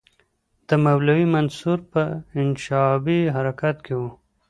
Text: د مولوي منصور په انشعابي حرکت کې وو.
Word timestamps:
د 0.67 0.69
مولوي 0.83 1.25
منصور 1.35 1.79
په 1.91 2.03
انشعابي 2.41 3.19
حرکت 3.35 3.77
کې 3.85 3.93
وو. 3.99 4.09